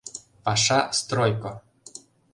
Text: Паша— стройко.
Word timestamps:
Паша— 0.43 0.79
стройко. 0.99 1.51